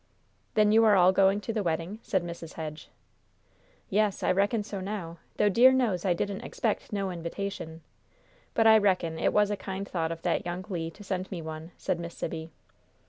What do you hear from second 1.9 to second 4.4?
said Mrs. Hedge. "Yes, I